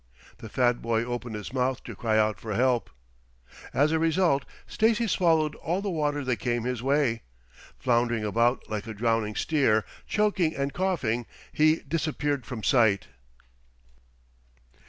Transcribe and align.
The 0.39 0.49
fat 0.49 0.81
boy 0.81 1.05
opened 1.05 1.35
his 1.35 1.53
mouth 1.53 1.83
to 1.83 1.95
cry 1.95 2.17
out 2.17 2.39
for 2.39 2.55
help. 2.55 2.89
As 3.71 3.91
a 3.91 3.99
result 3.99 4.45
Stacy 4.65 5.05
swallowed 5.05 5.53
all 5.53 5.79
the 5.79 5.91
water 5.91 6.23
that 6.23 6.37
came 6.37 6.63
his 6.63 6.81
way. 6.81 7.21
Floundering 7.77 8.25
about 8.25 8.67
like 8.67 8.87
a 8.87 8.95
drowning 8.95 9.35
steer, 9.35 9.85
choking 10.07 10.55
and 10.55 10.73
coughing, 10.73 11.27
he 11.51 11.83
disappeared 11.87 12.47
from 12.47 12.63
sight. 12.63 13.09